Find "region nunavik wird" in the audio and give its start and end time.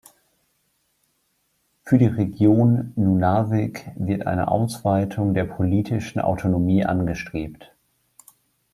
2.07-4.25